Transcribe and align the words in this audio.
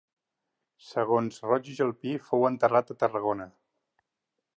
Segons 0.85 1.37
Roig 1.49 1.69
i 1.73 1.77
Jalpí 1.79 2.13
fou 2.29 2.47
enterrat 2.51 2.89
a 2.95 2.97
Tarragona. 3.05 3.47